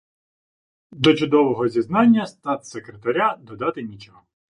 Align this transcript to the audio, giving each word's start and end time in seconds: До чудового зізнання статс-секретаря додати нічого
До 0.91 1.13
чудового 1.13 1.67
зізнання 1.67 2.25
статс-секретаря 2.27 3.37
додати 3.37 3.83
нічого 3.83 4.21